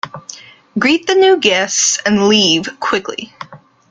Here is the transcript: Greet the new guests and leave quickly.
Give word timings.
Greet 0.79 1.05
the 1.05 1.13
new 1.13 1.37
guests 1.37 1.99
and 2.07 2.27
leave 2.27 2.67
quickly. 2.79 3.35